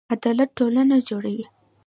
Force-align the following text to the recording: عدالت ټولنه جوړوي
عدالت 0.15 0.49
ټولنه 0.57 0.95
جوړوي 1.09 1.45